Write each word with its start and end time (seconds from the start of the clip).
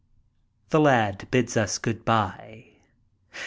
The 0.71 0.79
lad 0.79 1.27
bids 1.29 1.55
us 1.55 1.77
good 1.77 2.03
by. 2.03 2.71